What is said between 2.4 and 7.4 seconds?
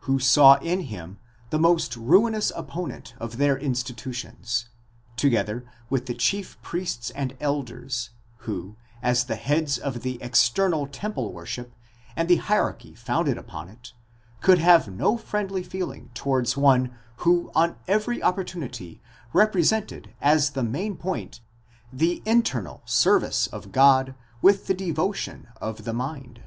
opponent of their institutions; to gether with the chief priests and